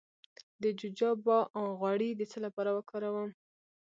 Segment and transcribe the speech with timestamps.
[0.61, 1.37] د جوجوبا
[1.79, 3.29] غوړي د څه لپاره وکاروم؟